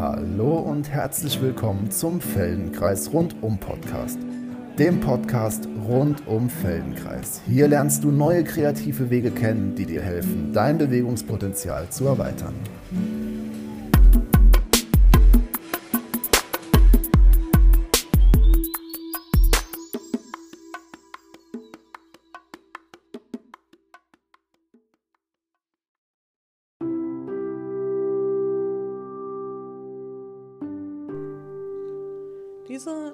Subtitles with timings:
[0.00, 4.18] Hallo und herzlich willkommen zum Feldenkreis Rundum Podcast.
[4.78, 7.42] Dem Podcast rund um Feldenkreis.
[7.46, 12.54] Hier lernst du neue kreative Wege kennen, die dir helfen, dein Bewegungspotenzial zu erweitern.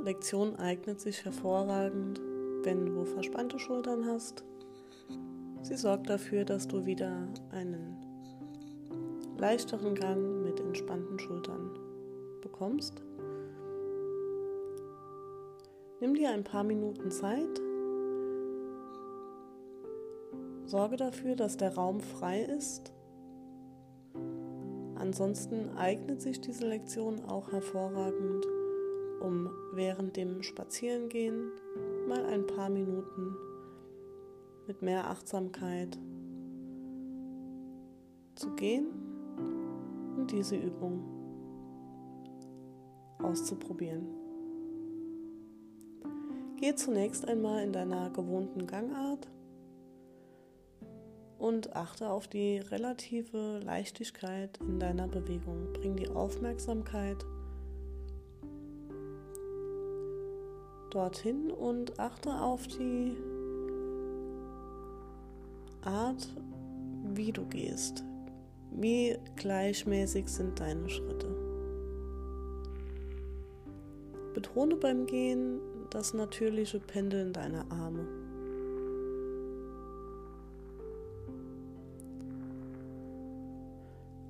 [0.06, 2.20] Lektion eignet sich hervorragend,
[2.62, 4.45] wenn du verspannte Schultern hast.
[5.62, 7.96] Sie sorgt dafür, dass du wieder einen
[9.37, 11.77] leichteren Gang mit entspannten Schultern
[12.41, 13.02] bekommst.
[16.01, 17.60] Nimm dir ein paar Minuten Zeit.
[20.66, 22.93] Sorge dafür, dass der Raum frei ist.
[24.95, 28.46] Ansonsten eignet sich diese Lektion auch hervorragend
[29.27, 31.51] um während dem Spazierengehen
[32.07, 33.37] mal ein paar Minuten
[34.69, 35.99] mit mehr Achtsamkeit
[38.37, 38.87] zu gehen
[40.16, 41.02] und diese Übung
[43.19, 44.07] auszuprobieren.
[46.59, 49.29] Geh zunächst einmal in deiner gewohnten Gangart
[51.38, 55.73] und achte auf die relative Leichtigkeit in deiner Bewegung.
[55.73, 57.27] Bring die Aufmerksamkeit
[60.97, 63.15] dorthin und achte auf die
[65.83, 66.27] Art,
[67.12, 68.03] wie du gehst.
[68.71, 71.28] Wie gleichmäßig sind deine Schritte.
[74.33, 78.06] Betone beim Gehen das natürliche Pendeln deiner Arme.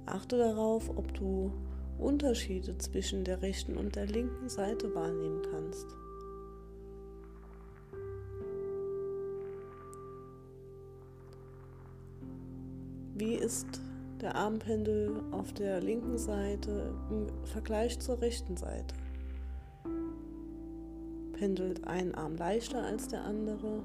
[0.06, 1.53] Achte darauf, ob du
[1.98, 5.86] Unterschiede zwischen der rechten und der linken Seite wahrnehmen kannst.
[13.18, 13.80] Wie ist
[14.20, 18.94] der Armpendel auf der linken Seite im Vergleich zur rechten Seite?
[21.32, 23.82] Pendelt ein Arm leichter als der andere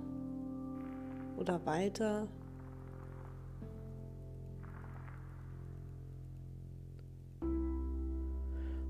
[1.37, 2.27] oder weiter?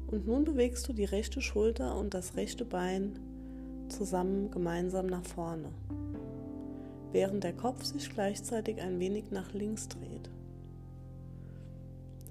[0.08, 3.20] Und nun bewegst du die rechte Schulter und das rechte Bein
[3.90, 5.70] zusammen gemeinsam nach vorne
[7.12, 10.30] während der Kopf sich gleichzeitig ein wenig nach links dreht.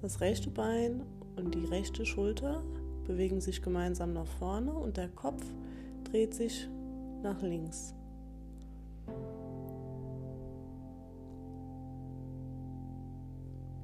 [0.01, 1.03] Das rechte Bein
[1.35, 2.63] und die rechte Schulter
[3.05, 5.43] bewegen sich gemeinsam nach vorne und der Kopf
[6.05, 6.67] dreht sich
[7.21, 7.93] nach links.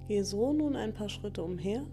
[0.07, 1.85] Gehe so nun ein paar Schritte umher.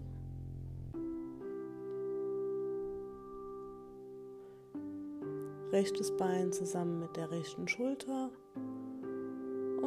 [5.71, 8.31] Rechtes Bein zusammen mit der rechten Schulter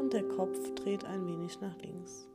[0.09, 2.27] und der Kopf dreht ein wenig nach links.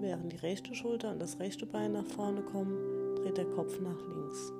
[0.00, 3.98] Während die rechte Schulter und das rechte Bein nach vorne kommen, dreht der Kopf nach
[4.00, 4.50] links.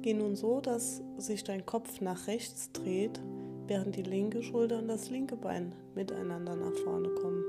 [0.00, 3.20] Geh nun so, dass sich dein Kopf nach rechts dreht,
[3.66, 7.44] während die linke Schulter und das linke Bein miteinander nach vorne kommen.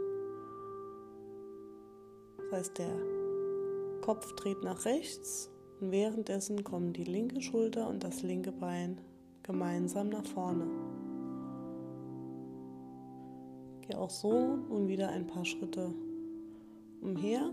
[2.40, 3.19] Das heißt, der
[4.02, 5.50] Kopf dreht nach rechts
[5.80, 9.00] und währenddessen kommen die linke Schulter und das linke Bein
[9.44, 10.68] gemeinsam nach vorne.
[13.82, 15.94] Geh auch so nun wieder ein paar Schritte
[17.02, 17.52] umher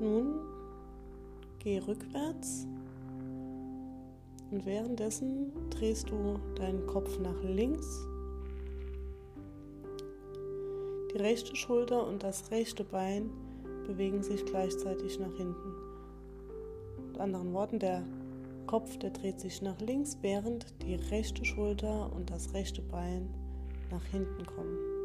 [0.00, 0.38] Nun
[1.58, 2.66] geh rückwärts
[4.50, 8.06] und währenddessen drehst du deinen Kopf nach links.
[11.12, 13.30] Die rechte Schulter und das rechte Bein
[13.86, 15.72] bewegen sich gleichzeitig nach hinten.
[17.08, 18.04] Mit anderen Worten, der
[18.66, 23.28] Kopf, der dreht sich nach links, während die rechte Schulter und das rechte Bein
[23.90, 24.97] nach hinten kommen.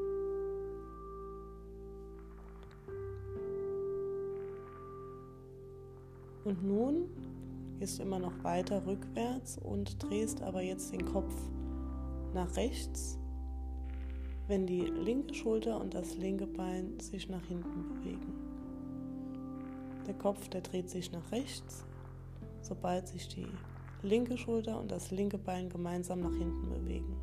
[6.44, 7.06] Und nun
[7.80, 11.34] gehst du immer noch weiter rückwärts und drehst aber jetzt den Kopf
[12.34, 13.18] nach rechts,
[14.48, 18.34] wenn die linke Schulter und das linke Bein sich nach hinten bewegen.
[20.08, 21.86] Der Kopf, der dreht sich nach rechts,
[22.62, 23.48] sobald sich die
[24.02, 27.16] linke Schulter und das linke Bein gemeinsam nach hinten bewegen.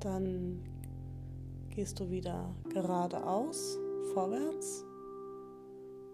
[0.00, 0.60] Dann
[1.70, 3.78] gehst du wieder geradeaus,
[4.14, 4.84] vorwärts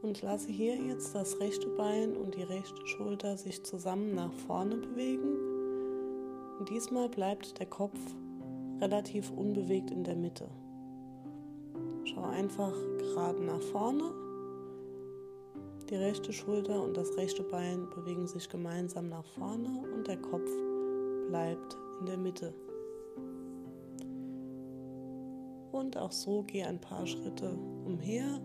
[0.02, 4.76] und lasse hier jetzt das rechte Bein und die rechte Schulter sich zusammen nach vorne
[4.76, 5.36] bewegen.
[6.58, 7.98] Und diesmal bleibt der Kopf
[8.80, 10.48] relativ unbewegt in der Mitte.
[12.04, 14.04] Schau einfach gerade nach vorne.
[15.90, 20.50] Die rechte Schulter und das rechte Bein bewegen sich gemeinsam nach vorne und der Kopf
[21.28, 22.54] bleibt in der Mitte.
[25.74, 28.40] Und auch so geh ein paar Schritte umher.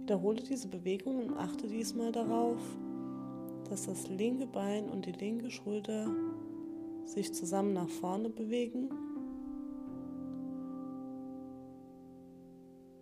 [0.00, 2.56] Wiederhole diese Bewegung und achte diesmal darauf,
[3.68, 6.06] dass das linke Bein und die linke Schulter
[7.04, 8.88] sich zusammen nach vorne bewegen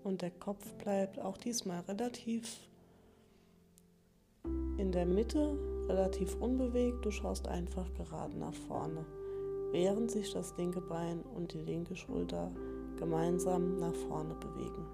[0.05, 2.61] und der Kopf bleibt auch diesmal relativ
[4.77, 5.57] in der Mitte,
[5.89, 7.05] relativ unbewegt.
[7.05, 9.05] Du schaust einfach gerade nach vorne,
[9.73, 12.53] während sich das linke Bein und die linke Schulter
[12.99, 14.87] gemeinsam nach vorne bewegen.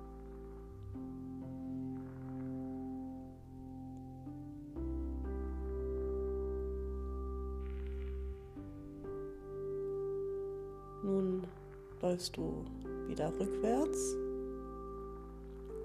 [11.03, 11.43] Nun
[12.01, 12.65] läufst du
[13.09, 14.17] wieder rückwärts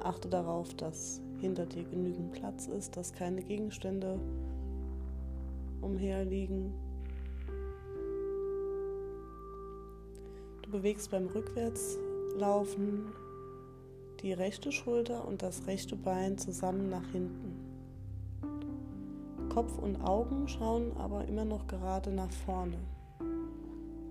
[0.06, 4.20] Achte darauf, dass hinter dir genügend Platz ist, dass keine Gegenstände
[5.82, 6.72] umherliegen.
[10.62, 13.08] Du bewegst beim Rückwärtslaufen
[14.22, 17.56] die rechte Schulter und das rechte Bein zusammen nach hinten.
[19.50, 22.78] Kopf und Augen schauen aber immer noch gerade nach vorne.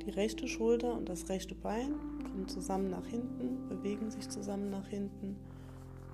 [0.04, 1.94] Die rechte Schulter und das rechte Bein
[2.24, 5.36] kommen zusammen nach hinten, bewegen sich zusammen nach hinten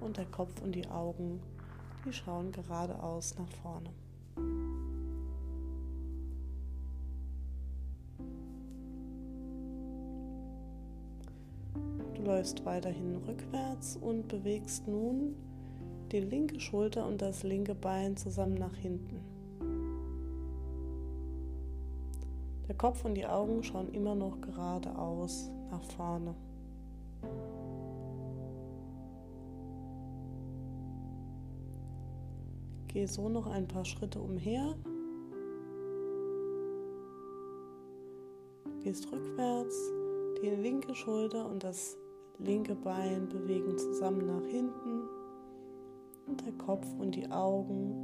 [0.00, 1.40] und der Kopf und die Augen,
[2.04, 3.90] die schauen geradeaus nach vorne.
[12.14, 15.34] Du läufst weiterhin rückwärts und bewegst nun
[16.12, 19.20] die linke Schulter und das linke Bein zusammen nach hinten.
[22.68, 26.34] Der Kopf und die Augen schauen immer noch geradeaus nach vorne.
[32.92, 34.74] Gehe so noch ein paar Schritte umher.
[38.80, 39.76] Gehst rückwärts,
[40.42, 41.96] die linke Schulter und das
[42.40, 45.02] linke Bein bewegen zusammen nach hinten.
[46.26, 47.94] Und der Kopf und die Augen,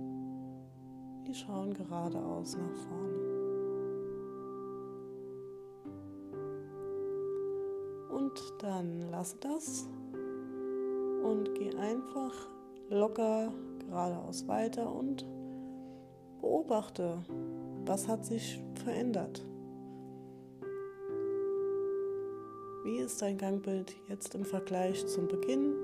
[1.26, 3.36] die schauen geradeaus nach vorne.
[8.10, 9.88] Und dann lasse das
[11.24, 12.32] und geh einfach
[12.88, 13.52] locker
[13.86, 15.26] geradeaus weiter und
[16.40, 17.22] beobachte,
[17.84, 19.46] was hat sich verändert.
[22.84, 25.74] Wie ist dein Gangbild jetzt im Vergleich zum Beginn?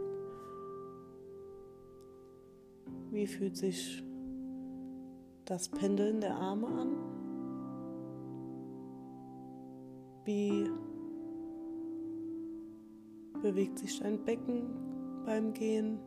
[3.10, 4.04] Wie fühlt sich
[5.44, 6.96] das Pendeln der Arme an?
[10.24, 10.70] Wie
[13.42, 14.62] bewegt sich dein Becken
[15.26, 15.98] beim Gehen?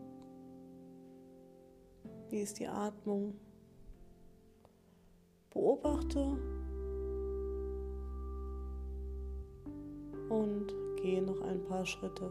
[2.35, 3.33] Wie ist die Atmung?
[5.51, 6.37] Beobachte
[10.27, 10.67] und
[11.01, 12.29] gehe noch ein paar Schritte.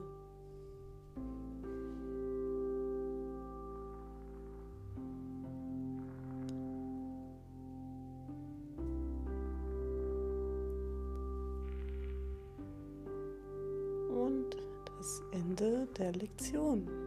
[14.11, 14.55] Und
[14.99, 17.04] das Ende der Lektion.